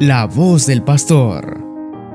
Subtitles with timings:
[0.00, 1.56] La voz del pastor.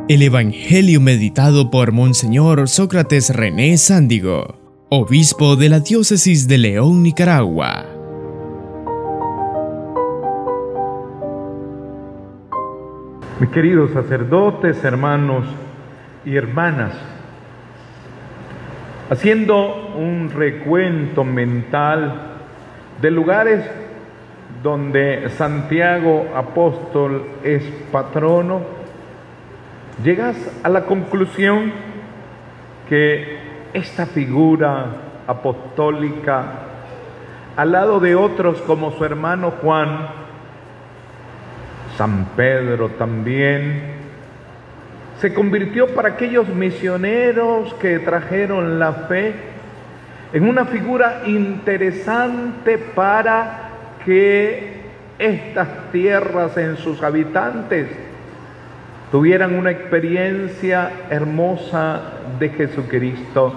[0.10, 4.60] El Evangelio meditado por Monseñor Sócrates René Sándigo,
[4.90, 7.86] obispo de la diócesis de León, Nicaragua.
[13.40, 15.46] Mis queridos sacerdotes, hermanos
[16.26, 16.96] y hermanas,
[19.10, 22.34] haciendo un recuento mental
[23.02, 23.64] de lugares
[24.62, 28.62] donde Santiago apóstol es patrono,
[30.04, 31.72] llegas a la conclusión
[32.88, 33.40] que
[33.74, 34.86] esta figura
[35.28, 36.44] apostólica,
[37.56, 40.10] al lado de otros como su hermano Juan,
[41.98, 44.00] San Pedro también,
[45.20, 49.36] se convirtió para aquellos misioneros que trajeron la fe
[50.32, 53.69] en una figura interesante para
[54.06, 54.80] que
[55.18, 57.88] estas tierras en sus habitantes
[59.12, 62.02] tuvieran una experiencia hermosa
[62.40, 63.54] de Jesucristo.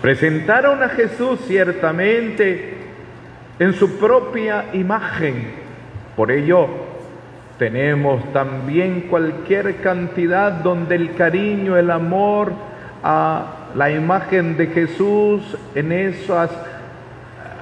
[0.00, 2.74] Presentaron a Jesús ciertamente
[3.58, 5.52] en su propia imagen.
[6.16, 6.66] Por ello,
[7.58, 12.52] tenemos también cualquier cantidad donde el cariño, el amor
[13.02, 16.50] a la imagen de Jesús en esas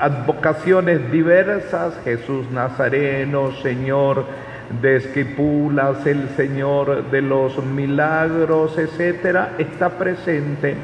[0.00, 4.24] advocaciones diversas, Jesús Nazareno, Señor
[4.80, 10.76] de Esquipulas, el Señor de los milagros, etcétera, está presente.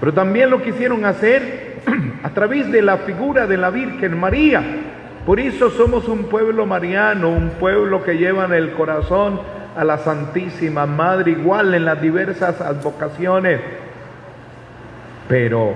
[0.00, 1.76] Pero también lo quisieron hacer
[2.22, 4.62] a través de la figura de la Virgen María.
[5.24, 9.40] Por eso somos un pueblo mariano, un pueblo que lleva en el corazón
[9.76, 13.60] a la Santísima Madre, igual en las diversas advocaciones.
[15.28, 15.74] Pero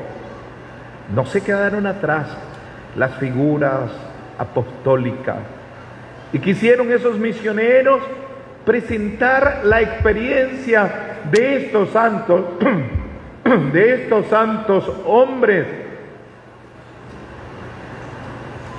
[1.14, 2.36] no se quedaron atrás
[2.96, 3.90] las figuras
[4.38, 5.38] apostólicas.
[6.32, 8.00] Y quisieron esos misioneros
[8.64, 12.44] presentar la experiencia de estos santos,
[13.72, 15.66] de estos santos hombres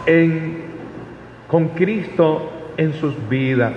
[0.06, 0.64] en,
[1.48, 3.74] con Cristo en sus vidas.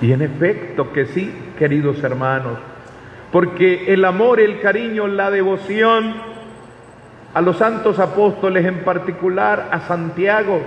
[0.00, 2.58] Y en efecto que sí, queridos hermanos,
[3.30, 6.31] porque el amor, el cariño, la devoción,
[7.34, 10.60] a los santos apóstoles, en particular a Santiago,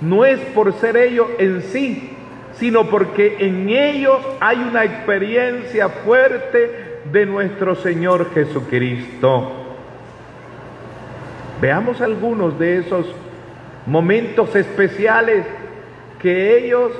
[0.00, 2.16] no es por ser ellos en sí,
[2.54, 9.52] sino porque en ellos hay una experiencia fuerte de nuestro Señor Jesucristo.
[11.60, 13.06] Veamos algunos de esos
[13.86, 15.44] momentos especiales
[16.18, 16.92] que ellos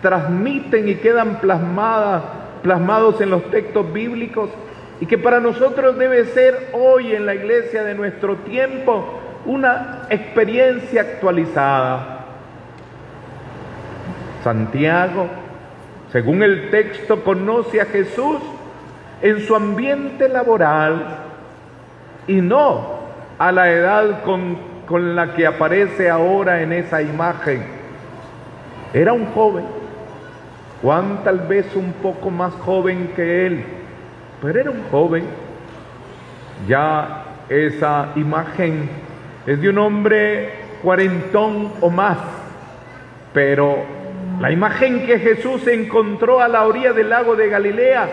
[0.00, 2.22] transmiten y quedan plasmadas,
[2.62, 4.50] plasmados en los textos bíblicos
[5.00, 11.02] y que para nosotros debe ser hoy en la iglesia de nuestro tiempo una experiencia
[11.02, 12.24] actualizada.
[14.42, 15.26] Santiago,
[16.12, 18.38] según el texto, conoce a Jesús
[19.20, 21.18] en su ambiente laboral
[22.26, 22.96] y no
[23.38, 27.66] a la edad con, con la que aparece ahora en esa imagen.
[28.94, 29.64] Era un joven,
[30.80, 33.64] Juan tal vez un poco más joven que él
[34.46, 35.24] pero era un joven.
[36.68, 38.88] Ya esa imagen
[39.44, 40.50] es de un hombre
[40.84, 42.18] cuarentón o más,
[43.34, 43.78] pero
[44.38, 48.08] la imagen que Jesús encontró a la orilla del lago de Galilea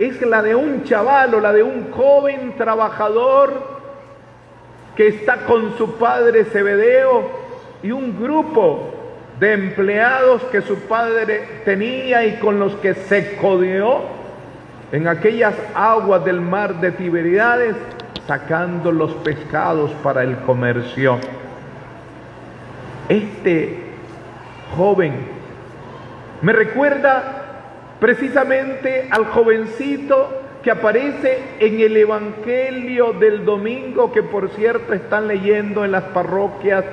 [0.00, 3.62] es la de un chaval o la de un joven trabajador
[4.96, 7.30] que está con su padre Zebedeo
[7.84, 8.94] y un grupo
[9.38, 14.21] de empleados que su padre tenía y con los que se codeó
[14.92, 17.74] en aquellas aguas del mar de Tiberidades,
[18.26, 21.18] sacando los pescados para el comercio.
[23.08, 23.78] Este
[24.76, 25.14] joven
[26.42, 34.92] me recuerda precisamente al jovencito que aparece en el Evangelio del domingo, que por cierto
[34.92, 36.84] están leyendo en las parroquias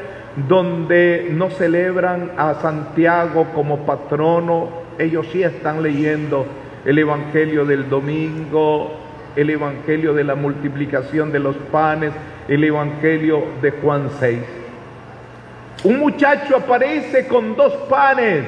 [0.48, 6.46] donde no celebran a Santiago como patrono, ellos sí están leyendo
[6.86, 8.92] el Evangelio del domingo,
[9.36, 12.12] el Evangelio de la multiplicación de los panes,
[12.48, 14.40] el Evangelio de Juan 6.
[15.84, 18.46] Un muchacho aparece con dos panes,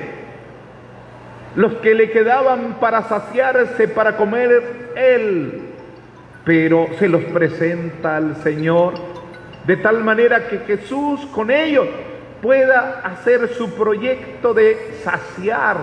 [1.56, 5.62] los que le quedaban para saciarse, para comer él,
[6.44, 8.94] pero se los presenta al Señor
[9.66, 11.88] de tal manera que Jesús con ellos
[12.42, 15.78] pueda hacer su proyecto de saciar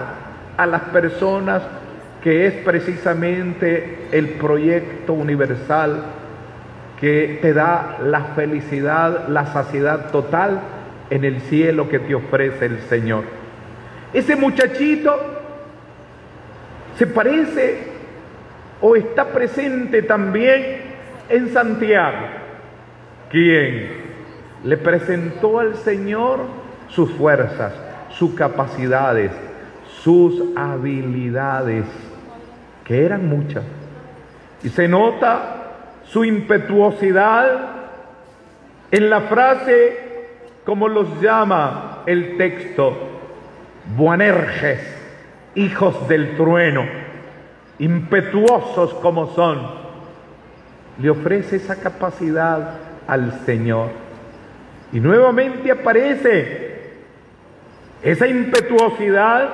[0.57, 1.63] a las personas
[2.23, 6.05] que es precisamente el proyecto universal
[7.01, 10.61] que te da la felicidad, la saciedad total
[11.11, 13.25] en el cielo que te ofrece el Señor.
[14.13, 15.17] Ese muchachito
[16.97, 17.79] se parece
[18.81, 20.79] o está presente también
[21.29, 22.27] en Santiago,
[23.31, 24.09] quien
[24.65, 26.41] le presentó al Señor
[26.89, 27.73] sus fuerzas,
[28.11, 29.31] sus capacidades,
[30.03, 31.85] sus habilidades,
[32.89, 33.65] que eran muchas.
[34.65, 35.59] Y se nota
[36.05, 37.77] su impetuosidad
[38.91, 40.27] en la frase,
[40.65, 42.97] como los llama el texto,
[43.95, 44.81] Buanerges,
[45.55, 46.87] hijos del trueno,
[47.79, 49.61] impetuosos como son,
[50.99, 52.75] le ofrece esa capacidad
[53.07, 53.91] al Señor.
[54.93, 56.93] Y nuevamente aparece
[58.03, 59.51] esa impetuosidad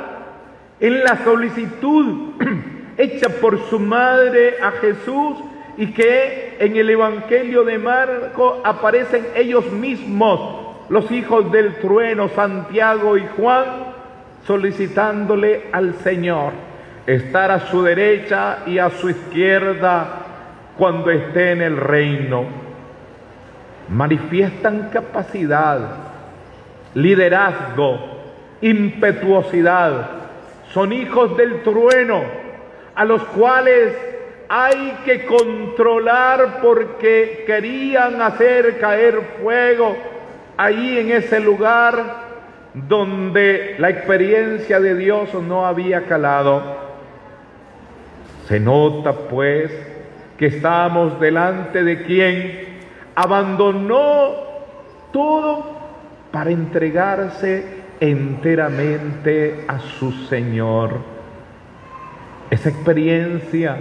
[0.78, 2.34] en la solicitud
[2.96, 5.38] hecha por su madre a Jesús
[5.76, 13.16] y que en el Evangelio de Marco aparecen ellos mismos, los hijos del trueno, Santiago
[13.16, 13.64] y Juan,
[14.46, 16.52] solicitándole al Señor
[17.06, 20.20] estar a su derecha y a su izquierda
[20.78, 22.44] cuando esté en el reino.
[23.88, 25.78] Manifiestan capacidad,
[26.94, 27.98] liderazgo,
[28.60, 30.08] impetuosidad.
[30.72, 32.43] Son hijos del trueno
[32.94, 33.96] a los cuales
[34.48, 39.96] hay que controlar porque querían hacer caer fuego
[40.56, 42.24] ahí en ese lugar
[42.74, 46.84] donde la experiencia de Dios no había calado.
[48.46, 49.70] Se nota pues
[50.36, 52.64] que estamos delante de quien
[53.14, 54.32] abandonó
[55.12, 55.78] todo
[56.30, 57.64] para entregarse
[58.00, 61.13] enteramente a su Señor.
[62.50, 63.78] Esa experiencia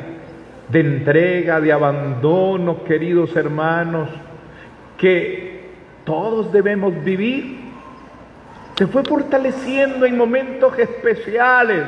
[0.69, 4.09] de entrega, de abandono, queridos hermanos,
[4.97, 5.69] que
[6.05, 7.59] todos debemos vivir,
[8.75, 11.83] se fue fortaleciendo en momentos especiales,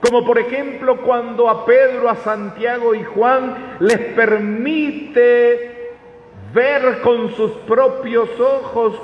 [0.00, 5.74] como por ejemplo cuando a Pedro, a Santiago y Juan les permite
[6.54, 9.00] ver con sus propios ojos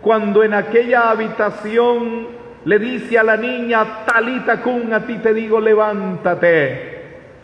[0.00, 2.26] cuando en aquella habitación
[2.64, 6.98] le dice a la niña, Talita Kun, a ti te digo, levántate.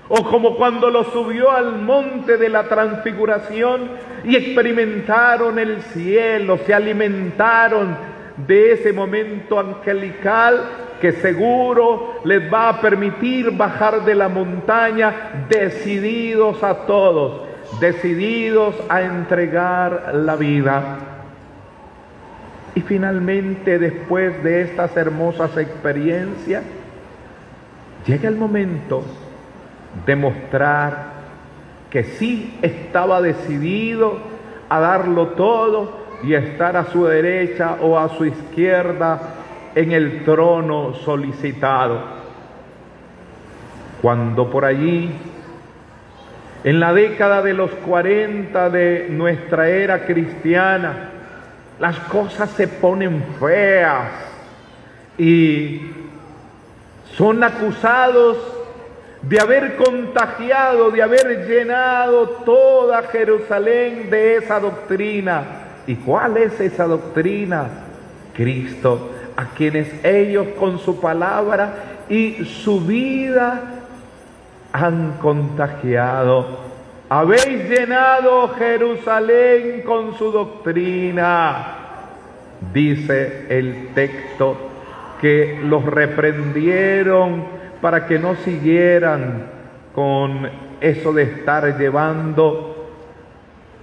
[0.09, 3.89] O como cuando lo subió al monte de la transfiguración
[4.25, 7.97] y experimentaron el cielo, se alimentaron
[8.37, 10.61] de ese momento angelical
[11.01, 17.43] que seguro les va a permitir bajar de la montaña decididos a todos,
[17.81, 21.14] decididos a entregar la vida.
[22.75, 26.65] Y finalmente, después de estas hermosas experiencias,
[28.07, 29.05] llega el momento
[30.07, 31.15] demostrar
[31.91, 34.19] que sí estaba decidido
[34.69, 39.21] a darlo todo y a estar a su derecha o a su izquierda
[39.77, 42.01] en el trono solicitado.
[44.03, 45.11] Cuando por allí,
[46.65, 51.11] en la década de los 40 de nuestra era cristiana,
[51.79, 54.11] las cosas se ponen feas
[55.19, 55.91] y
[57.17, 58.37] son acusados
[59.23, 65.43] de haber contagiado, de haber llenado toda Jerusalén de esa doctrina.
[65.87, 67.69] ¿Y cuál es esa doctrina?
[68.35, 71.75] Cristo, a quienes ellos con su palabra
[72.09, 73.63] y su vida
[74.73, 76.74] han contagiado.
[77.09, 81.77] Habéis llenado Jerusalén con su doctrina.
[82.73, 84.57] Dice el texto
[85.21, 87.45] que los reprendieron
[87.83, 89.47] para que no siguieran
[89.95, 90.49] con
[90.81, 92.89] eso de estar llevando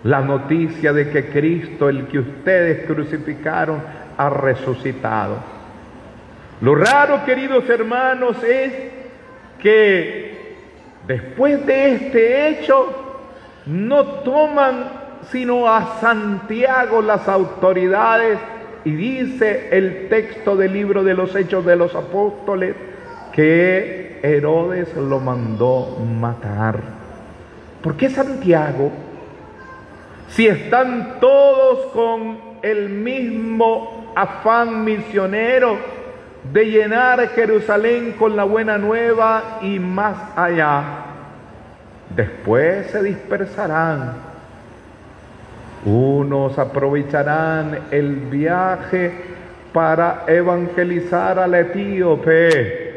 [0.03, 3.83] la noticia de que Cristo, el que ustedes crucificaron,
[4.17, 5.37] ha resucitado.
[6.61, 8.73] Lo raro, queridos hermanos, es
[9.61, 10.55] que
[11.05, 13.10] después de este hecho
[13.65, 18.39] no toman sino a Santiago las autoridades
[18.83, 22.75] y dice el texto del libro de los Hechos de los Apóstoles
[23.31, 26.79] que Herodes lo mandó matar.
[27.81, 28.91] ¿Por qué Santiago?
[30.27, 35.77] Si están todos con el mismo afán misionero
[36.51, 41.10] de llenar Jerusalén con la buena nueva y más allá,
[42.15, 44.13] después se dispersarán.
[45.85, 49.11] Unos aprovecharán el viaje
[49.73, 52.91] para evangelizar al etíope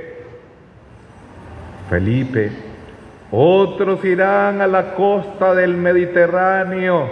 [1.89, 2.51] Felipe.
[3.31, 7.11] Otros irán a la costa del Mediterráneo,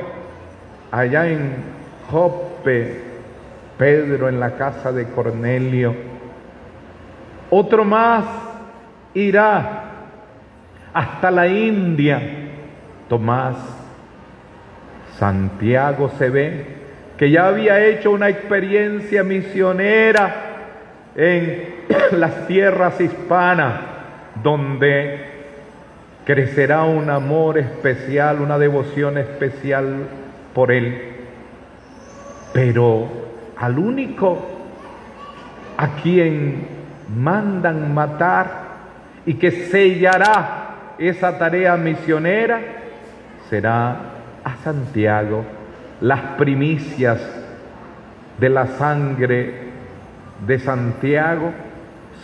[0.90, 1.54] allá en
[2.10, 3.00] Jope,
[3.78, 5.94] Pedro en la casa de Cornelio.
[7.50, 8.24] Otro más
[9.14, 9.81] irá
[10.92, 12.20] hasta la India.
[13.08, 13.56] Tomás,
[15.18, 16.66] Santiago se ve
[17.16, 20.34] que ya había hecho una experiencia misionera
[21.14, 21.74] en
[22.18, 23.74] las tierras hispanas,
[24.42, 25.32] donde
[26.24, 30.06] crecerá un amor especial, una devoción especial
[30.54, 31.12] por Él.
[32.52, 33.08] Pero
[33.56, 34.38] al único
[35.76, 36.66] a quien
[37.16, 38.62] mandan matar
[39.26, 40.61] y que sellará
[41.08, 42.60] esa tarea misionera
[43.48, 43.96] será
[44.44, 45.44] a Santiago
[46.00, 47.20] las primicias
[48.38, 49.54] de la sangre
[50.46, 51.52] de Santiago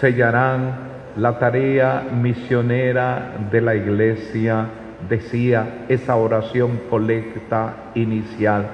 [0.01, 4.67] sellarán la tarea misionera de la iglesia,
[5.09, 8.67] decía esa oración colecta inicial.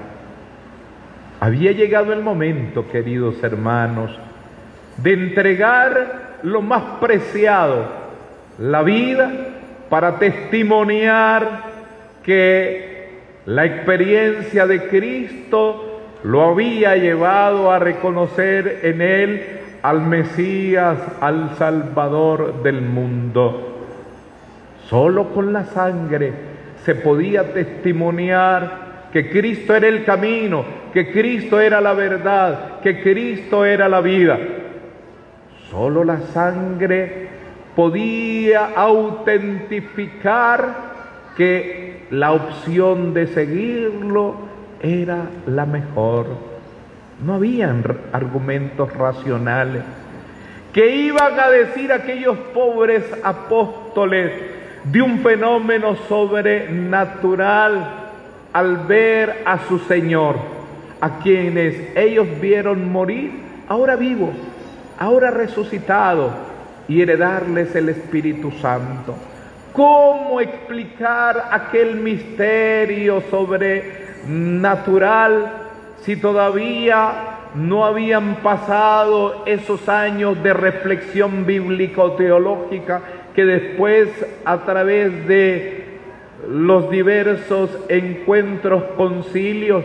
[1.39, 4.17] Había llegado el momento, queridos hermanos,
[4.97, 7.85] de entregar lo más preciado,
[8.57, 9.31] la vida,
[9.89, 11.63] para testimoniar
[12.23, 13.09] que
[13.45, 19.45] la experiencia de Cristo lo había llevado a reconocer en él
[19.83, 23.83] al Mesías, al Salvador del mundo.
[24.87, 26.33] Solo con la sangre
[26.83, 33.63] se podía testimoniar que Cristo era el camino, que Cristo era la verdad, que Cristo
[33.63, 34.37] era la vida.
[35.69, 37.29] Solo la sangre
[37.75, 40.95] podía autentificar
[41.35, 44.35] que la opción de seguirlo
[44.81, 46.27] era la mejor.
[47.23, 49.83] No habían argumentos racionales.
[50.73, 54.31] ¿Qué iban a decir aquellos pobres apóstoles
[54.83, 58.01] de un fenómeno sobrenatural
[58.53, 60.35] al ver a su Señor,
[61.01, 63.31] a quienes ellos vieron morir,
[63.67, 64.31] ahora vivo,
[64.97, 66.54] ahora resucitado,
[66.87, 69.15] y heredarles el Espíritu Santo?
[69.73, 75.65] ¿Cómo explicar aquel misterio sobrenatural?
[76.05, 83.01] si todavía no habían pasado esos años de reflexión bíblico-teológica
[83.33, 84.09] que después
[84.45, 85.83] a través de
[86.47, 89.83] los diversos encuentros, concilios,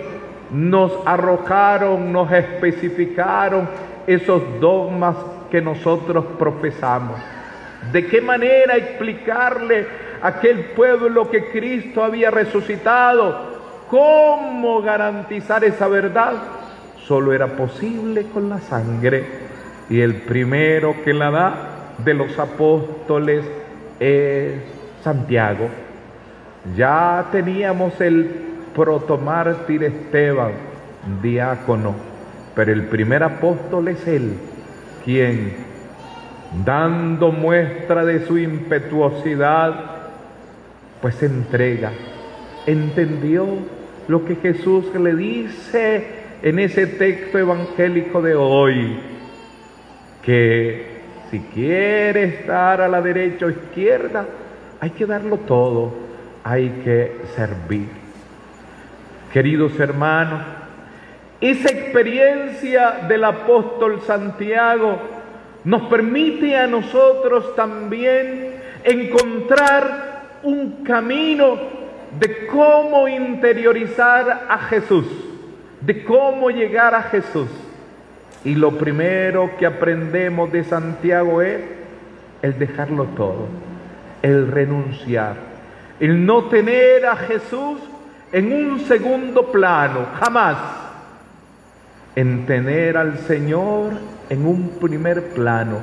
[0.51, 3.67] nos arrojaron, nos especificaron
[4.07, 5.17] esos dogmas
[5.51, 7.19] que nosotros profesamos.
[7.93, 9.87] ¿De qué manera explicarle
[10.23, 13.51] a aquel pueblo que Cristo había resucitado?
[13.89, 16.35] ¿Cómo garantizar esa verdad?
[17.07, 19.25] Solo era posible con la sangre.
[19.89, 21.55] Y el primero que la da
[21.99, 23.45] de los apóstoles
[23.99, 24.55] es
[25.03, 25.69] Santiago.
[26.77, 28.31] Ya teníamos el
[28.75, 30.53] protomártir Esteban,
[31.23, 31.95] diácono,
[32.55, 34.35] pero el primer apóstol es él,
[35.05, 35.55] quien,
[36.65, 39.75] dando muestra de su impetuosidad,
[41.01, 41.93] pues entrega,
[42.67, 43.47] entendió
[44.09, 46.05] lo que Jesús le dice
[46.43, 48.99] en ese texto evangélico de hoy,
[50.23, 54.27] que si quiere estar a la derecha o izquierda,
[54.81, 55.93] hay que darlo todo,
[56.43, 57.89] hay que servir.
[59.33, 60.43] Queridos hermanos,
[61.41, 64.99] esa experiencia del apóstol Santiago
[65.65, 71.57] nos permite a nosotros también encontrar un camino
[72.19, 75.07] de cómo interiorizar a Jesús,
[75.81, 77.49] de cómo llegar a Jesús.
[78.45, 81.61] Y lo primero que aprendemos de Santiago es
[82.43, 83.49] el dejarlo todo,
[84.23, 85.37] el renunciar,
[86.01, 87.81] el no tener a Jesús
[88.33, 90.57] en un segundo plano, jamás,
[92.17, 93.93] en tener al Señor
[94.29, 95.79] en un primer plano,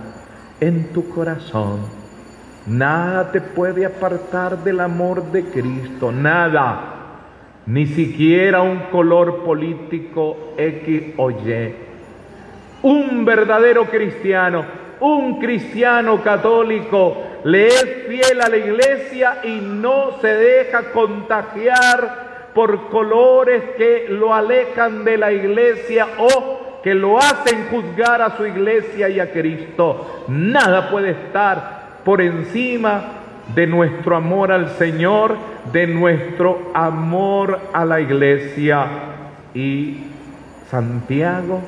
[0.59, 1.97] en tu corazón
[2.67, 6.95] Nada te puede apartar del amor de Cristo, nada,
[7.65, 11.75] ni siquiera un color político X o Y.
[12.81, 14.65] Un verdadero cristiano,
[14.99, 17.15] un cristiano católico,
[17.45, 22.26] le es fiel a la iglesia y no se deja contagiar
[22.57, 28.47] por colores que lo alejan de la iglesia o que lo hacen juzgar a su
[28.47, 30.23] iglesia y a Cristo.
[30.27, 33.01] Nada puede estar por encima
[33.53, 35.37] de nuestro amor al Señor,
[35.71, 38.87] de nuestro amor a la iglesia.
[39.53, 40.05] Y
[40.71, 41.61] Santiago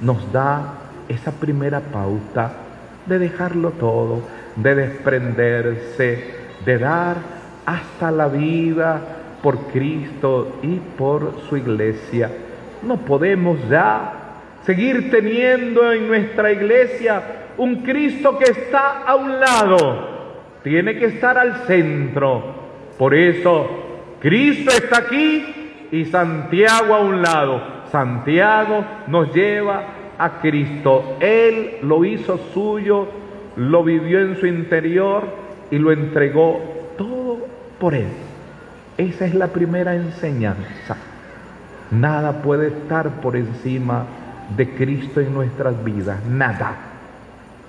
[0.00, 0.62] nos da
[1.10, 2.52] esa primera pauta
[3.04, 4.22] de dejarlo todo,
[4.56, 6.24] de desprenderse,
[6.64, 7.16] de dar
[7.66, 12.30] hasta la vida por Cristo y por su iglesia.
[12.82, 17.22] No podemos ya seguir teniendo en nuestra iglesia
[17.58, 20.08] un Cristo que está a un lado,
[20.62, 22.42] tiene que estar al centro.
[22.96, 23.68] Por eso,
[24.18, 25.44] Cristo está aquí
[25.92, 27.62] y Santiago a un lado.
[27.92, 29.84] Santiago nos lleva
[30.16, 31.18] a Cristo.
[31.20, 33.08] Él lo hizo suyo,
[33.56, 35.24] lo vivió en su interior
[35.70, 36.62] y lo entregó
[36.96, 37.46] todo
[37.78, 38.23] por Él.
[38.96, 40.96] Esa es la primera enseñanza.
[41.90, 44.06] Nada puede estar por encima
[44.56, 46.24] de Cristo en nuestras vidas.
[46.26, 46.76] Nada.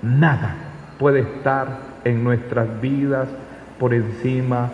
[0.02, 0.54] Nada
[0.98, 3.28] puede estar en nuestras vidas
[3.78, 4.70] por encima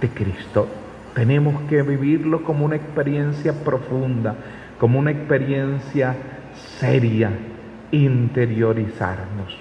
[0.00, 0.68] de Cristo.
[1.14, 4.36] Tenemos que vivirlo como una experiencia profunda,
[4.78, 6.14] como una experiencia
[6.78, 7.30] seria,
[7.90, 9.58] interiorizarnos.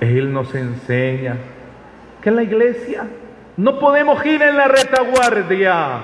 [0.00, 1.36] Él nos enseña
[2.20, 3.06] que la iglesia
[3.58, 6.00] no podemos ir en la retaguardia,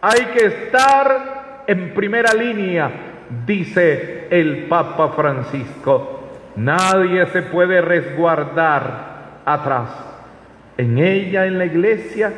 [0.00, 2.90] hay que estar en primera línea,
[3.46, 6.20] dice el Papa Francisco.
[6.56, 9.90] Nadie se puede resguardar atrás.
[10.76, 12.32] En ella, en la iglesia,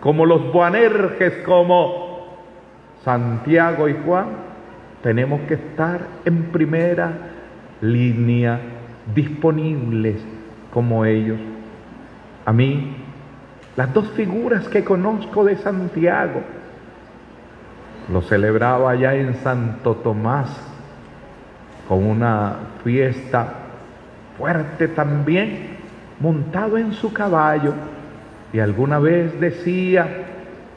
[0.00, 2.38] como los Boanerges, como
[3.04, 4.28] Santiago y Juan,
[5.02, 7.12] tenemos que estar en primera
[7.82, 8.60] línea,
[9.14, 10.24] disponibles
[10.72, 11.38] como ellos.
[12.46, 12.96] A mí,
[13.80, 16.42] las dos figuras que conozco de Santiago,
[18.12, 20.50] lo celebraba allá en Santo Tomás,
[21.88, 23.54] con una fiesta
[24.36, 25.78] fuerte también,
[26.20, 27.72] montado en su caballo,
[28.52, 30.06] y alguna vez decía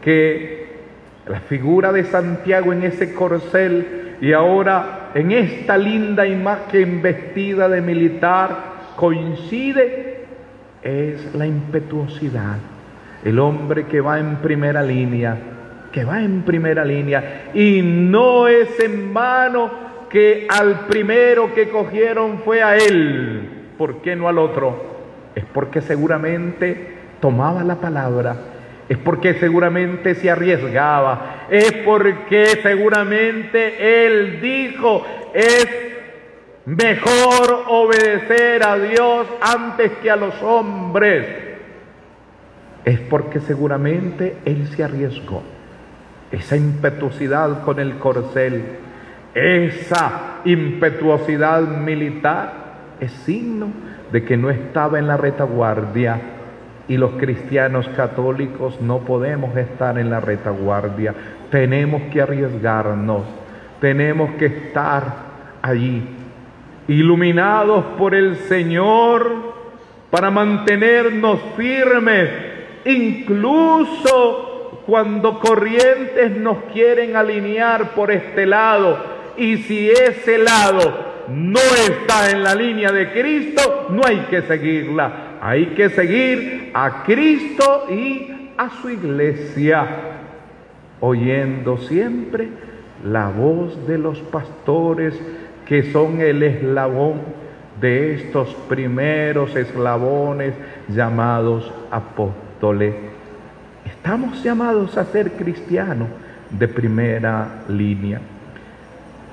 [0.02, 0.78] que
[1.28, 7.82] la figura de Santiago en ese corcel y ahora en esta linda imagen vestida de
[7.82, 8.50] militar
[8.96, 10.26] coincide
[10.82, 12.60] es la impetuosidad,
[13.24, 15.38] el hombre que va en primera línea,
[15.92, 22.40] que va en primera línea y no es en vano que al primero que cogieron
[22.40, 24.94] fue a él, ¿por qué no al otro?
[25.36, 28.36] Es porque seguramente tomaba la palabra,
[28.90, 35.68] es porque seguramente se arriesgaba, es porque seguramente él dijo, es
[36.66, 41.53] mejor obedecer a Dios antes que a los hombres.
[42.86, 45.44] Es porque seguramente él se arriesgó.
[46.32, 48.64] Esa impetuosidad con el corcel,
[49.34, 52.54] esa impetuosidad militar
[53.00, 53.68] es signo
[54.12, 56.20] de que no estaba en la retaguardia
[56.88, 61.14] y los cristianos católicos no podemos estar en la retaguardia.
[61.50, 63.24] Tenemos que arriesgarnos,
[63.80, 65.04] tenemos que estar
[65.62, 66.04] allí,
[66.88, 69.54] iluminados por el Señor
[70.12, 72.30] para mantenernos firmes,
[72.86, 78.98] incluso cuando corrientes nos quieren alinear por este lado.
[79.38, 85.38] Y si ese lado no está en la línea de Cristo, no hay que seguirla.
[85.42, 89.86] Hay que seguir a Cristo y a su iglesia,
[91.00, 92.48] oyendo siempre
[93.04, 95.20] la voz de los pastores
[95.66, 97.22] que son el eslabón
[97.82, 100.54] de estos primeros eslabones
[100.88, 102.43] llamados apóstoles.
[103.84, 106.08] Estamos llamados a ser cristianos
[106.50, 108.22] de primera línea.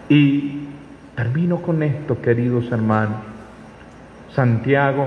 [0.08, 0.64] Y
[1.14, 3.18] termino con esto, queridos hermanos.
[4.34, 5.06] Santiago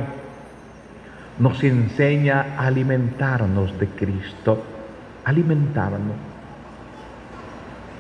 [1.38, 4.64] nos enseña a alimentarnos de Cristo,
[5.26, 6.16] alimentarnos.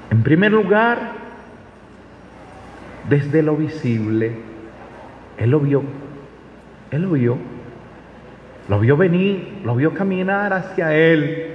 [0.09, 0.99] En primer lugar,
[3.09, 4.37] desde lo visible,
[5.37, 5.83] Él lo vio,
[6.91, 7.37] Él lo vio,
[8.69, 11.47] lo vio venir, lo vio caminar hacia Él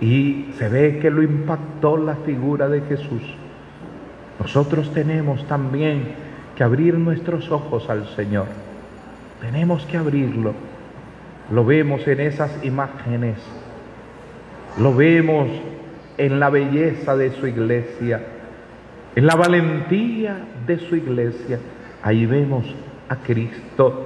[0.00, 3.22] y se ve que lo impactó la figura de Jesús.
[4.40, 6.14] Nosotros tenemos también
[6.54, 8.46] que abrir nuestros ojos al Señor
[9.40, 10.54] tenemos que abrirlo.
[11.50, 13.36] Lo vemos en esas imágenes.
[14.78, 15.48] Lo vemos
[16.18, 18.22] en la belleza de su iglesia,
[19.14, 21.58] en la valentía de su iglesia.
[22.02, 22.66] Ahí vemos
[23.08, 24.05] a Cristo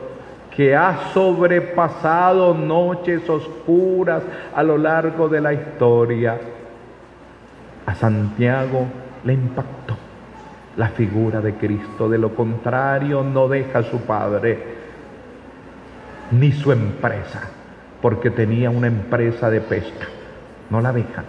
[0.61, 4.23] que ha sobrepasado noches oscuras
[4.55, 6.39] a lo largo de la historia.
[7.87, 8.85] A Santiago
[9.25, 9.97] le impactó
[10.77, 14.59] la figura de Cristo, de lo contrario no deja a su Padre
[16.33, 17.41] ni su empresa,
[18.03, 20.09] porque tenía una empresa de pesca.
[20.69, 21.25] No la dejan,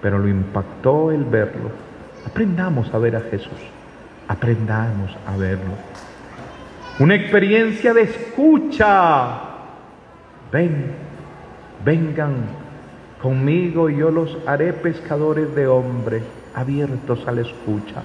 [0.00, 1.70] pero lo impactó el verlo.
[2.24, 3.58] Aprendamos a ver a Jesús,
[4.28, 5.74] aprendamos a verlo.
[7.00, 9.40] Una experiencia de escucha.
[10.52, 10.92] Ven,
[11.82, 12.34] vengan
[13.22, 16.22] conmigo y yo los haré pescadores de hombres
[16.54, 18.02] abiertos a la escucha.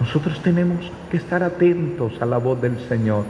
[0.00, 3.24] Nosotros tenemos que estar atentos a la voz del Señor.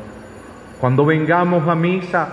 [0.80, 2.28] Cuando vengamos a misa,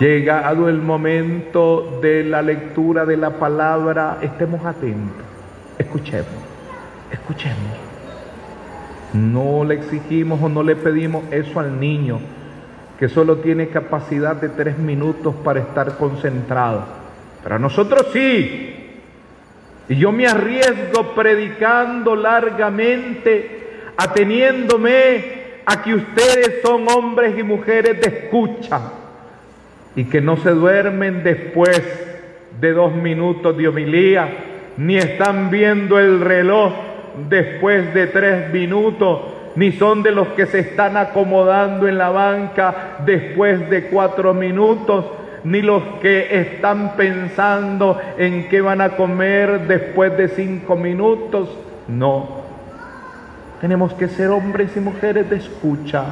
[0.00, 5.24] llegado el momento de la lectura de la palabra, estemos atentos,
[5.78, 6.26] escuchemos,
[7.12, 7.95] escuchemos.
[9.16, 12.20] No le exigimos o no le pedimos eso al niño,
[12.98, 16.84] que solo tiene capacidad de tres minutos para estar concentrado.
[17.42, 18.76] Pero a nosotros sí,
[19.88, 28.08] y yo me arriesgo predicando largamente, ateniéndome a que ustedes son hombres y mujeres de
[28.08, 28.80] escucha
[29.94, 31.82] y que no se duermen después
[32.60, 34.28] de dos minutos de homilía,
[34.76, 36.85] ni están viendo el reloj
[37.28, 39.20] después de tres minutos,
[39.54, 45.06] ni son de los que se están acomodando en la banca después de cuatro minutos,
[45.44, 51.48] ni los que están pensando en qué van a comer después de cinco minutos.
[51.88, 52.44] No.
[53.60, 56.04] Tenemos que ser hombres y mujeres de escucha,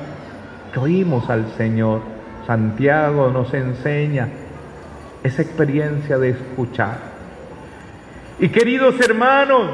[0.73, 2.01] que oímos al Señor.
[2.47, 4.29] Santiago nos enseña
[5.23, 7.15] esa experiencia de escuchar.
[8.39, 9.71] Y queridos hermanos,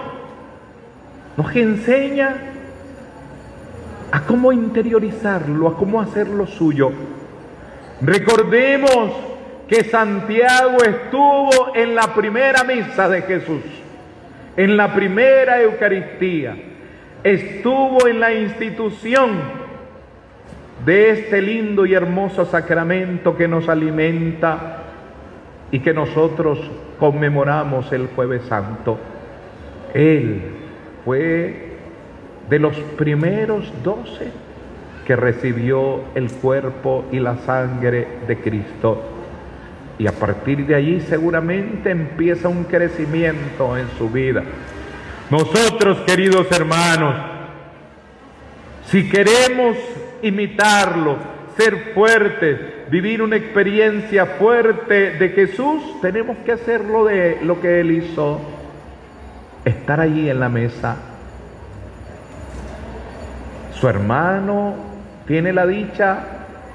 [1.40, 2.36] nos enseña
[4.12, 6.92] a cómo interiorizarlo, a cómo hacerlo suyo.
[8.02, 9.12] Recordemos
[9.66, 13.62] que Santiago estuvo en la primera misa de Jesús,
[14.54, 16.56] en la primera Eucaristía,
[17.24, 19.30] estuvo en la institución
[20.84, 24.82] de este lindo y hermoso sacramento que nos alimenta
[25.70, 26.58] y que nosotros
[26.98, 28.98] conmemoramos el jueves santo.
[29.94, 30.59] Él
[31.04, 31.70] fue
[32.48, 34.28] de los primeros doce
[35.06, 39.02] que recibió el cuerpo y la sangre de Cristo.
[39.98, 44.42] Y a partir de allí seguramente empieza un crecimiento en su vida.
[45.30, 47.14] Nosotros, queridos hermanos,
[48.86, 49.76] si queremos
[50.22, 51.16] imitarlo,
[51.56, 52.58] ser fuertes,
[52.90, 58.40] vivir una experiencia fuerte de Jesús, tenemos que hacerlo de lo que Él hizo,
[59.64, 60.96] estar allí en la mesa.
[63.72, 64.74] Su hermano
[65.26, 66.18] tiene la dicha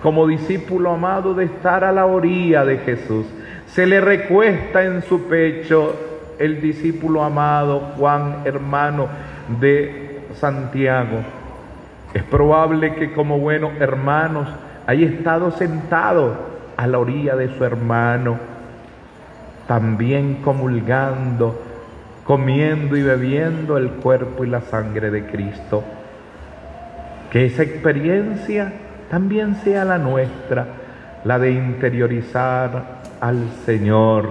[0.02, 3.26] como discípulo amado de estar a la orilla de Jesús.
[3.68, 5.96] Se le recuesta en su pecho
[6.40, 9.08] el discípulo amado Juan, hermano
[9.60, 11.20] de Santiago.
[12.14, 14.48] Es probable que como buenos hermanos
[14.88, 16.36] haya estado sentado
[16.78, 18.38] a la orilla de su hermano,
[19.68, 21.60] también comulgando,
[22.26, 25.84] comiendo y bebiendo el cuerpo y la sangre de Cristo.
[27.32, 28.74] Que esa experiencia
[29.10, 30.66] también sea la nuestra,
[31.24, 34.28] la de interiorizar al Señor.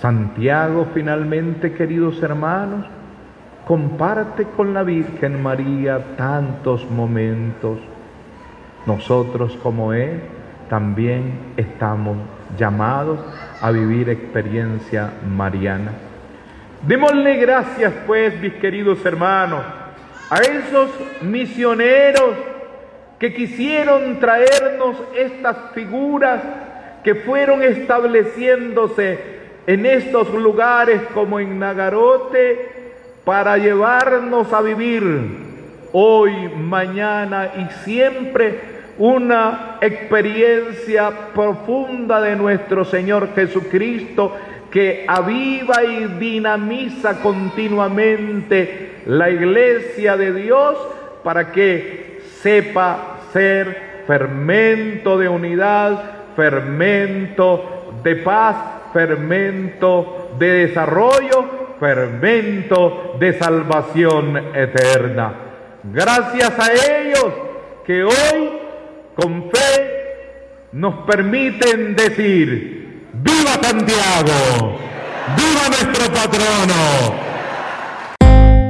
[0.00, 2.86] Santiago finalmente, queridos hermanos,
[3.66, 7.78] comparte con la Virgen María tantos momentos.
[8.86, 10.22] Nosotros como Él
[10.70, 12.16] también estamos
[12.56, 13.20] llamados
[13.60, 16.09] a vivir experiencia mariana.
[16.82, 19.60] Démosle gracias pues, mis queridos hermanos,
[20.30, 20.90] a esos
[21.20, 22.36] misioneros
[23.18, 26.40] que quisieron traernos estas figuras
[27.04, 29.18] que fueron estableciéndose
[29.66, 32.68] en estos lugares como en Nagarote
[33.26, 35.02] para llevarnos a vivir
[35.92, 38.58] hoy, mañana y siempre
[38.96, 44.34] una experiencia profunda de nuestro Señor Jesucristo
[44.70, 50.76] que aviva y dinamiza continuamente la iglesia de Dios
[51.24, 56.02] para que sepa ser fermento de unidad,
[56.36, 58.56] fermento de paz,
[58.92, 65.34] fermento de desarrollo, fermento de salvación eterna.
[65.82, 67.32] Gracias a ellos
[67.86, 68.50] que hoy
[69.14, 70.00] con fe
[70.72, 72.69] nos permiten decir,
[73.14, 74.78] viva Santiago,
[75.36, 77.30] viva nuestro patrono,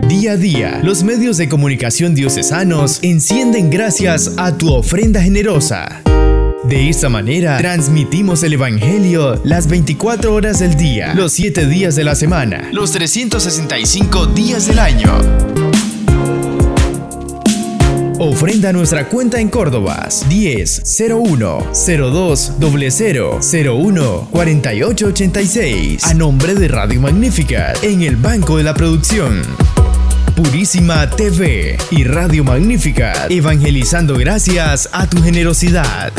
[0.09, 6.03] Día a día, los medios de comunicación diocesanos encienden gracias a tu ofrenda generosa.
[6.64, 12.05] De esta manera, transmitimos el Evangelio las 24 horas del día, los 7 días de
[12.05, 15.60] la semana, los 365 días del año.
[18.22, 22.52] Ofrenda nuestra cuenta en Córdoba 10 01 02
[22.90, 29.40] 00 01 48 86 a nombre de Radio Magnífica en el Banco de la Producción.
[30.37, 36.12] Purísima TV y Radio Magnífica, evangelizando gracias a tu generosidad.